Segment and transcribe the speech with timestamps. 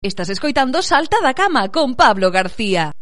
[0.00, 2.92] Estás escoitando Salta da Cama con Pablo García.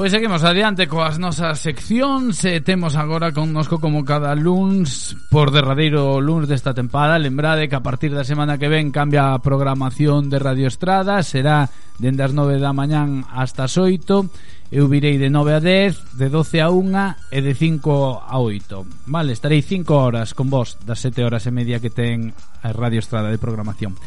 [0.00, 6.24] Pois seguimos adiante coas nosas seccións e temos agora connosco como cada luns por derradeiro
[6.24, 10.40] luns desta tempada lembrade que a partir da semana que ven cambia a programación de
[10.40, 11.68] Radio Estrada será
[12.00, 16.32] dende as 9 da mañán hasta as 8 eu virei de 9 a 10 de
[16.32, 21.04] 12 a 1 e de 5 a 8 vale, estarei 5 horas con vos das
[21.04, 22.32] 7 horas e media que ten
[22.64, 24.00] a Radio Estrada de programación.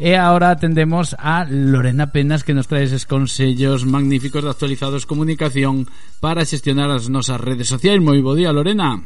[0.00, 5.84] E agora atendemos a Lorena Penas que nos trae eses consellos magníficos de actualizados comunicación
[6.24, 8.00] para xestionar as nosas redes sociais.
[8.00, 8.96] Moi bo día, Lorena.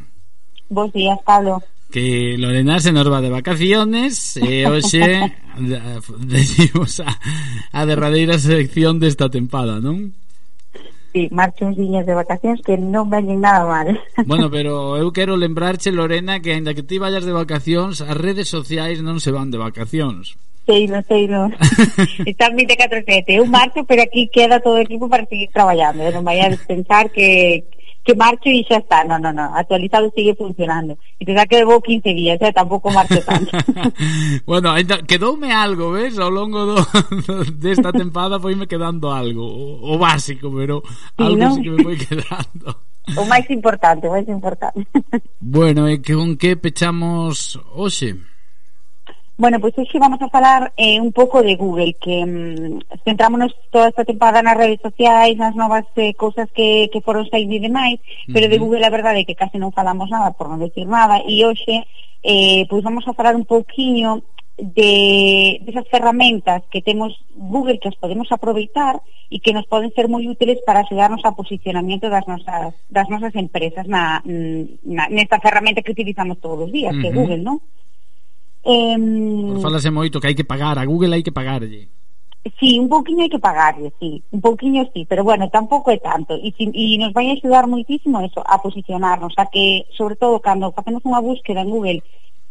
[0.71, 1.59] Bos días, Pablo
[1.91, 5.31] que Lorena se nos va de vacaciones eh, e hoxe
[6.27, 7.07] decimos a,
[7.71, 10.11] a derradeira selección desta tempada, non?
[11.15, 13.95] Sí, marcho uns días de vacacións que non veñen nada mal.
[14.31, 18.51] Bueno, pero eu quero lembrarche, Lorena, que aínda que ti vayas de vacacións, as redes
[18.51, 20.35] sociais non se van de vacacións.
[20.67, 21.51] Sei, no, sei, no.
[22.25, 23.25] Están 24-7.
[23.29, 26.03] Eu marcho, pero aquí queda todo o equipo para seguir traballando.
[26.03, 27.69] Eu non vai a pensar que,
[28.01, 29.05] que marcho e xa está.
[29.05, 29.53] No, no, no.
[29.53, 30.97] Actualizado sigue funcionando.
[31.21, 32.53] E pensar que debo 15 días, eh?
[32.57, 33.53] tampouco marcho tanto.
[34.49, 36.17] bueno, ainda quedoume algo, ves?
[36.17, 36.77] Ao longo do,
[37.61, 39.45] desta de tempada foi me quedando algo.
[39.45, 40.81] O, o básico, pero
[41.21, 41.55] algo sí, no?
[41.55, 42.73] sí que me foi quedando.
[43.21, 44.81] O máis importante, o máis importante.
[45.37, 48.17] bueno, e con que pechamos hoxe?
[49.37, 53.51] Bueno, pois pues hoxe vamos a falar eh, un pouco de Google, que mm, centrámonos
[53.75, 57.59] toda esta temporada nas redes sociais, nas novas eh, cousas que, que foron sair e
[57.59, 58.33] demais, uh -huh.
[58.33, 61.19] pero de Google a verdade é que case non falamos nada, por non decir nada,
[61.27, 61.83] e hoxe
[62.23, 64.23] eh, pois pues vamos a falar un pouquiño
[64.55, 69.03] de, desas ferramentas que temos Google que as podemos aproveitar
[69.35, 73.35] e que nos poden ser moi útiles para axudarnos ao posicionamento das nosas, das nosas
[73.35, 77.03] empresas na, mm, na, nesta ferramenta que utilizamos todos os días, uh -huh.
[77.03, 77.59] que é Google, non?
[78.65, 81.89] Eh, falase moito que hai que pagar, a Google hai que pagarlle.
[82.61, 86.37] Sí, un pouquiño hai que pagarlle, sí, un pouquiño sí, pero bueno, tampouco é tanto
[86.37, 90.73] e, si, e nos vai axudar moitísimo eso, a posicionarnos, a que, sobre todo, cando
[90.77, 92.01] facemos unha búsqueda en Google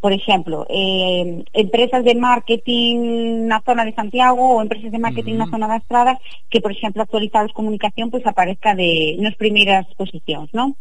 [0.04, 5.48] por exemplo, eh, empresas de marketing na zona de Santiago ou empresas de marketing uh
[5.48, 5.48] -huh.
[5.48, 6.20] na zona da Estrada
[6.52, 10.76] que, por exemplo, actualizados comunicación pois pues, aparezca de nas primeiras posicións, non?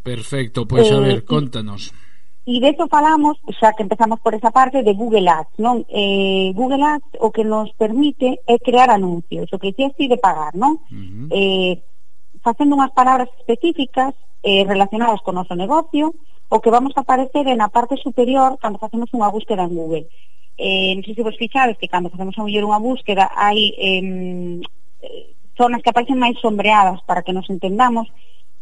[0.00, 1.92] Perfecto, pois pues, eh, a ver, contanos.
[1.92, 2.07] Y...
[2.48, 5.84] E eso falamos, xa que empezamos por esa parte, de Google Ads, non?
[5.92, 10.56] Eh, Google Ads o que nos permite é crear anuncios, o que dixeste de pagar,
[10.56, 10.80] non?
[10.88, 11.28] Uh -huh.
[11.28, 11.74] eh,
[12.40, 16.16] facendo unhas palabras específicas eh, relacionadas con noso negocio,
[16.48, 20.04] o que vamos a aparecer en a parte superior cando facemos unha búsqueda en Google.
[20.56, 24.64] Eh, non sei se vos fixades que cando facemos a muller unha búsqueda hai eh,
[25.52, 28.08] zonas que aparecen máis sombreadas para que nos entendamos,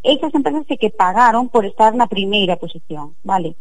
[0.03, 3.55] esas empresas que pagaron por estar na primeira posición, vale?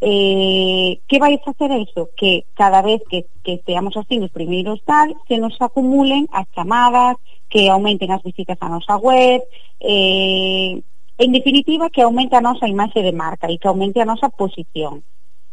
[0.00, 2.08] Eh, que vai facer iso?
[2.16, 7.16] Que cada vez que, que esteamos así nos primeiros tal, se nos acumulen as chamadas,
[7.50, 9.44] que aumenten as visitas a nosa web,
[9.80, 10.80] eh,
[11.20, 15.04] en definitiva que aumente a nosa imaxe de marca e que aumente a nosa posición.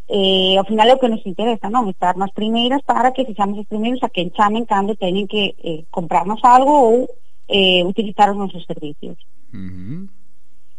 [0.08, 1.92] Eh, ao final é o que nos interesa, non?
[1.92, 5.84] Estar nas primeiras para que sexamos os primeiros a que enchamen cando teñen que eh,
[5.92, 7.12] comprarnos algo ou
[7.52, 9.20] eh, utilizar os nosos servicios.
[9.52, 10.02] Uh -huh.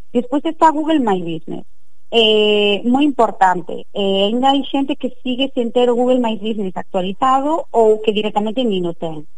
[0.09, 1.69] Despois está Google My Business
[2.11, 3.87] eh, moi importante.
[3.93, 8.17] Eh, ainda hai xente que sigue sen ter o Google My Business actualizado ou que
[8.17, 9.29] directamente nin o ten.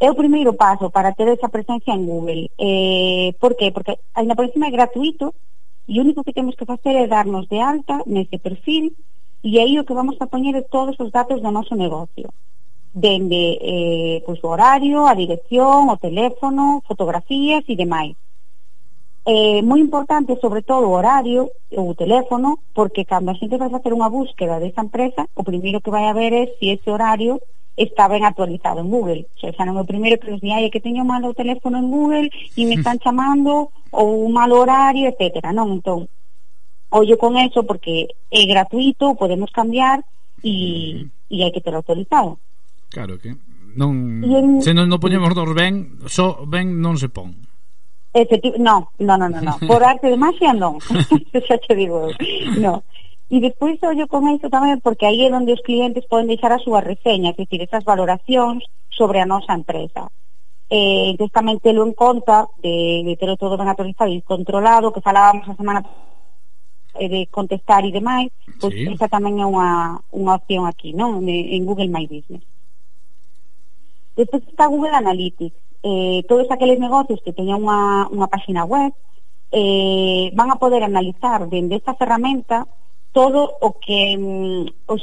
[0.00, 2.50] É o primeiro paso para ter esa presencia en Google.
[2.58, 3.70] Eh, por que?
[3.70, 5.34] Porque ainda por encima é gratuito
[5.86, 8.96] e o único que temos que facer é darnos de alta nese perfil
[9.42, 12.28] e aí o que vamos a poñer é todos os datos do noso negocio.
[12.90, 18.18] Dende eh, pois, o horario, a dirección, o teléfono, fotografías e demais
[19.30, 21.46] eh, moi importante sobre todo o horario
[21.78, 25.78] ou o teléfono, porque cando a xente vai facer unha búsqueda desa empresa, o primeiro
[25.78, 27.38] que vai a ver é se ese horario
[27.78, 29.30] está ben actualizado en Google.
[29.30, 31.78] O sea, non é o primeiro que nos di, ai, que teño mal o teléfono
[31.78, 32.26] en Google
[32.58, 35.78] e me están chamando ou un mal horario, etcétera, non?
[35.78, 36.10] Entón,
[36.90, 40.02] ollo con eso porque é gratuito, podemos cambiar
[40.42, 42.42] e, e hai que ter autorizado.
[42.90, 43.38] Claro que
[43.78, 47.49] non, en, se non, non poñemos dor ben, só ben non se pon.
[48.12, 49.54] Efecti no, no, no, no, no.
[49.68, 50.80] Por arte de magia non.
[50.80, 52.10] Xa che digo,
[52.58, 52.82] no.
[53.30, 56.58] E despois ollo con isto tamén porque aí é onde os clientes poden deixar a
[56.58, 60.10] súa reseña, que decir, esas valoracións sobre a nosa empresa.
[60.66, 65.02] Eh, entón tamén telo en conta de, de telo todo ben autorizado e controlado, que
[65.02, 65.86] falábamos a semana
[66.98, 68.90] eh, de contestar e demais, pois sí.
[68.90, 71.22] esa tamén é unha, unha opción aquí, non?
[71.22, 72.42] En, en Google My Business.
[74.18, 78.92] Despois está Google Analytics, eh, todos aqueles negocios que teñan unha, unha páxina web
[79.50, 82.68] eh, van a poder analizar dende esta ferramenta
[83.12, 85.02] todo o que mm, os,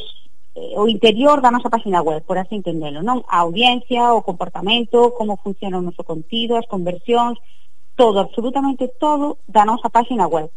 [0.56, 3.26] eh, o interior da nosa páxina web, por así entendelo, non?
[3.28, 7.38] A audiencia, o comportamento, como funciona o noso contido, as conversións,
[8.00, 10.48] todo, absolutamente todo da nosa páxina web.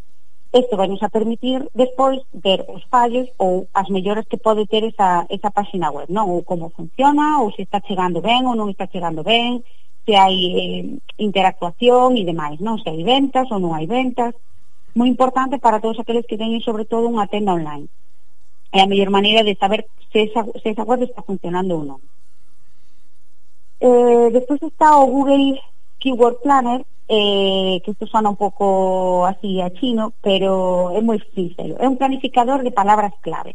[0.50, 4.82] Isto vai nos a permitir despois ver os fallos ou as melloras que pode ter
[4.82, 6.31] esa, esa páxina web, non?
[6.31, 9.62] Ou como funciona, ou se está chegando ben ou non está chegando ben,
[10.10, 12.82] se hai eh, interactuación e demais, non?
[12.82, 14.34] Se hai ventas ou non hai ventas.
[14.98, 17.86] Moi importante para todos aqueles que teñen sobre todo unha tenda online.
[18.74, 22.00] É a mellor maneira de saber se esa, se esa web está funcionando ou non.
[23.78, 25.62] Eh, despois está o Google
[26.02, 31.78] Keyword Planner, eh, que isto sona un pouco así a chino, pero é moi sincero.
[31.78, 33.54] É un planificador de palabras clave.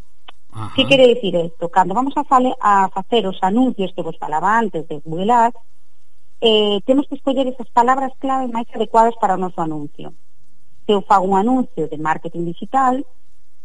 [0.56, 0.72] Ajá.
[0.72, 1.68] Que quere dicir isto?
[1.68, 5.60] Cando vamos a, fale, a facer os anuncios que vos falaba antes de Google Ads,
[6.42, 10.14] eh, temos que escoller esas palabras clave máis adecuadas para o noso anuncio.
[10.86, 13.06] Se eu fago un anuncio de marketing digital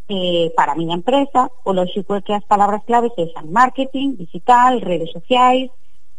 [0.07, 4.81] eh, para a miña empresa, o lógico é que as palabras clave sexan marketing, digital,
[4.81, 5.69] redes sociais,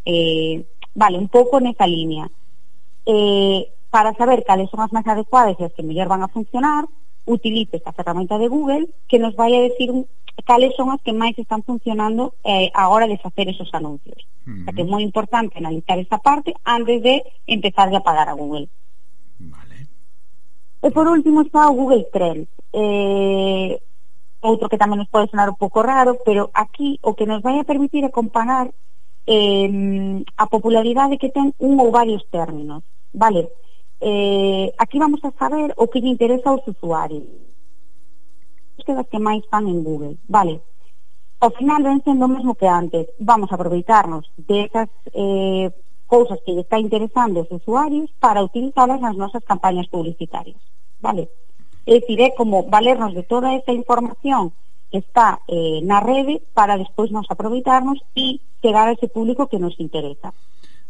[0.05, 0.65] eh,
[0.95, 2.29] vale, un pouco nesa línea.
[3.05, 6.89] Eh, para saber cales son as máis adecuadas e as que mellor van a funcionar,
[7.25, 10.07] utilice esta ferramenta de Google que nos vai a decir un,
[10.41, 14.25] cales son as que máis están funcionando eh, a hora de facer esos anuncios.
[14.45, 14.61] Uh -huh.
[14.61, 18.33] O sea que é moi importante analizar esta parte antes de empezar a pagar a
[18.33, 18.67] Google.
[19.39, 19.87] Vale.
[20.81, 22.49] E por último está o Google Trends.
[22.73, 23.77] Eh,
[24.41, 27.61] outro que tamén nos pode sonar un pouco raro, pero aquí o que nos vai
[27.61, 28.73] a permitir é comparar
[29.29, 29.69] eh,
[30.35, 32.83] a popularidade que ten un ou varios términos.
[33.13, 33.53] Vale,
[34.01, 37.52] eh, aquí vamos a saber o que lle interesa aos usuarios
[38.83, 40.19] búsquedas que máis fan en Google.
[40.27, 40.59] Vale,
[41.39, 43.07] ao final ven sendo o mesmo que antes.
[43.19, 45.71] Vamos a aproveitarnos desas eh,
[46.05, 50.59] cousas que lle está interesando os usuarios para utilizalas nas nosas campañas publicitarias.
[50.99, 51.31] Vale?
[51.87, 54.51] É dicir, é como valernos de toda esa información
[54.91, 59.59] que está eh, na rede para despois nos aproveitarnos e chegar a ese público que
[59.63, 60.35] nos interesa.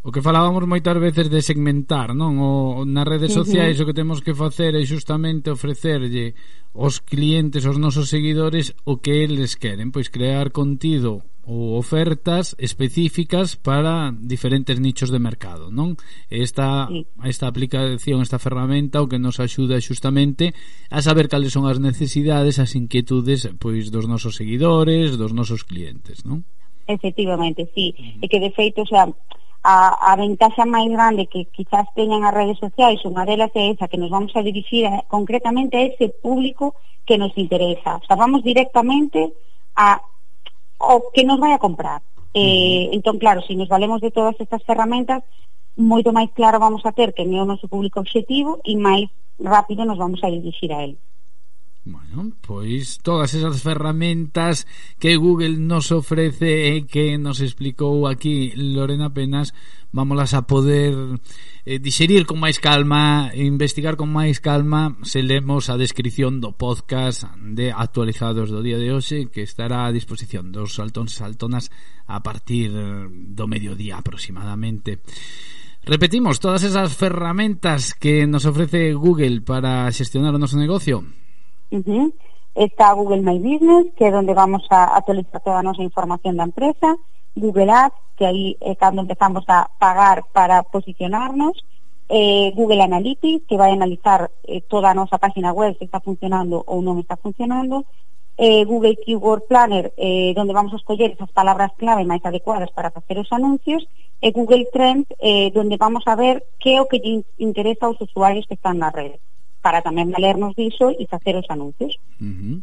[0.03, 2.35] O que falábamos moitas veces de segmentar, non?
[2.44, 3.83] O, nas redes sociais uh -huh.
[3.83, 6.35] o que temos que facer é justamente ofrecerlle
[6.75, 13.55] aos clientes, aos nosos seguidores o que eles queren, pois crear contido ou ofertas específicas
[13.55, 15.95] para diferentes nichos de mercado, non?
[16.27, 16.91] Esta
[17.23, 20.51] esta aplicación, esta ferramenta o que nos axuda xustamente
[20.91, 26.27] a saber cales son as necesidades, as inquietudes pois dos nosos seguidores, dos nosos clientes,
[26.27, 26.44] non?
[26.88, 27.95] Efectivamente, sí.
[27.95, 28.23] Uh -huh.
[28.23, 29.07] E que de feito, o sea,
[29.63, 33.88] a, a ventaxa máis grande que quizás teñan as redes sociais, unha delas é esa
[33.88, 36.75] que nos vamos a dirigir a, eh, concretamente a ese público
[37.08, 37.96] que nos interesa.
[37.98, 39.32] O sea, vamos directamente
[39.79, 40.03] a
[40.84, 42.03] o que nos vai a comprar.
[42.36, 45.24] Eh, entón, claro, se si nos valemos de todas estas ferramentas,
[45.79, 49.08] moito máis claro vamos a ter que é o noso público obxectivo e máis
[49.39, 51.00] rápido nos vamos a dirigir a ele.
[51.86, 54.68] Bueno, pois todas esas ferramentas
[55.00, 59.52] que Google nos ofrece e que nos explicou aquí Lorena Penas,
[59.92, 60.96] vámolas a poder
[61.68, 67.28] eh, digerir con máis calma, investigar con máis calma, se lemos a descripción do podcast
[67.36, 71.68] de actualizados do día de hoxe que estará a disposición dos saltóns saltonas
[72.08, 72.72] a partir
[73.12, 75.04] do mediodía aproximadamente.
[75.84, 81.04] Repetimos, todas esas ferramentas que nos ofrece Google para xestionar o noso negocio
[81.74, 82.13] Uh -huh.
[82.53, 86.46] Está Google My Business, que é onde vamos a actualizar toda a nosa información da
[86.46, 86.89] empresa,
[87.36, 91.58] Google Ads, que aí é cando empezamos a pagar para posicionarnos,
[92.10, 96.62] eh, Google Analytics, que vai analizar eh, toda a nosa página web se está funcionando
[96.62, 97.89] ou non está funcionando,
[98.38, 102.94] eh, Google Keyword Planner, eh, donde vamos a escoller esas palabras clave máis adecuadas para
[102.94, 103.82] facer os anuncios,
[104.22, 107.01] e Google Trends, eh, donde vamos a ver que é o que
[107.42, 109.18] interesa aos usuarios que están na rede.
[109.63, 111.96] Para tamén valernos diso e facer os anuncios.
[112.20, 112.58] Uh -huh.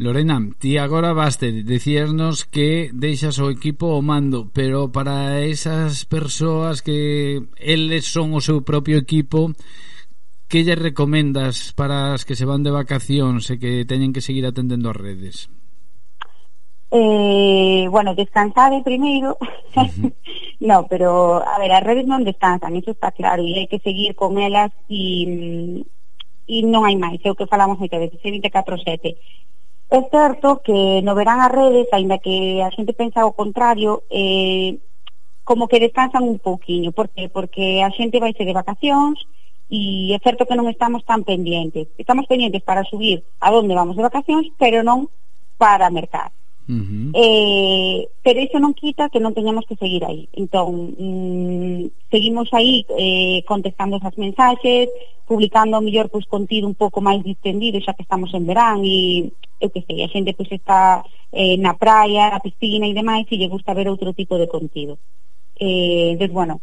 [0.00, 6.80] Lorena, ti agora baste decíasnos que deixas o equipo o mando, pero para esas persoas
[6.80, 9.52] que eles son o seu propio equipo,
[10.48, 14.48] que lle recomendas para as que se van de vacacións e que teñen que seguir
[14.48, 15.36] atendendo as redes?
[16.90, 19.36] Eh, bueno, descansade primeiro.
[19.76, 20.12] Uh -huh.
[20.64, 24.16] no, pero, a ver, as redes non descansan, eso está claro, e hai que seguir
[24.16, 25.84] con elas e,
[26.50, 29.14] e non hai máis, é o que falamos moitas veces, 24-7.
[29.90, 34.82] É certo que no verán as redes, aínda que a xente pensa o contrario, eh,
[35.46, 37.30] como que descansan un pouquiño, por qué?
[37.30, 39.18] Porque a xente vai ser de vacacións,
[39.70, 41.86] e é certo que non estamos tan pendientes.
[41.94, 45.06] Estamos pendientes para subir a donde vamos de vacacións, pero non
[45.62, 46.34] para mercar.
[46.68, 47.10] Uh -huh.
[47.14, 52.86] eh, pero iso non quita que non teñamos que seguir aí entón, mm, seguimos aí
[52.94, 54.86] eh, contestando esas mensaxes
[55.26, 59.32] publicando o mellor pois, contido un pouco máis distendido xa que estamos en verán e
[59.58, 61.02] eu que sei, a xente pois, está
[61.32, 64.98] eh, na praia, na piscina e demais e lle gusta ver outro tipo de contido
[65.58, 66.54] eh, entón, bueno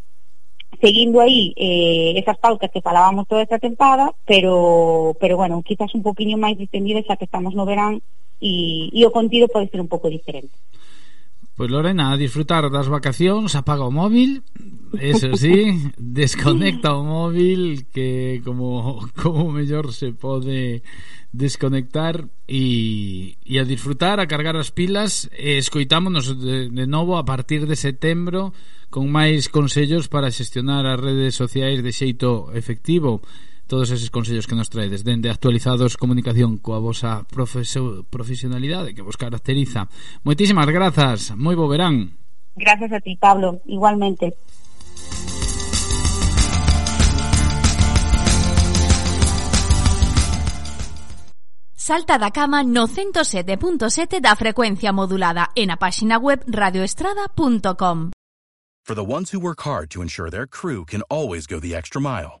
[0.80, 6.02] seguindo aí eh, esas pautas que falábamos toda esta tempada pero, pero bueno, quizás un
[6.02, 8.00] poquinho máis distendido xa que estamos no verán
[8.40, 10.54] e, e o contido pode ser un pouco diferente.
[11.58, 14.46] Pois Lorena, a disfrutar das vacacións, apaga o móvil,
[14.94, 20.86] eso sí, desconecta o móvil que como como mellor se pode
[21.34, 27.26] desconectar e, e a disfrutar, a cargar as pilas e escoitámonos de, de novo a
[27.26, 28.54] partir de setembro
[28.86, 33.18] con máis consellos para xestionar as redes sociais de xeito efectivo
[33.68, 39.86] todos eses consellos que nos traedes dende actualizados comunicación coa vosa profesionalidade que vos caracteriza.
[40.24, 42.16] Moitísimas grazas, moi bo verán.
[42.56, 44.34] Gracias a ti, Pablo, igualmente.
[51.76, 58.12] Salta da cama no 107.7 da frecuencia modulada en a páxina web radioestrada.com.
[58.84, 62.00] For the ones who work hard to ensure their crew can always go the extra
[62.00, 62.40] mile